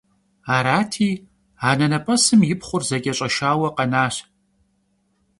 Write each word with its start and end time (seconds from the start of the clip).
Arati, 0.55 1.09
anenep'esım 1.69 2.41
yi 2.47 2.55
pxhur 2.59 2.81
zeç'eş'eşşaue 2.89 3.69
khenaş. 3.75 4.15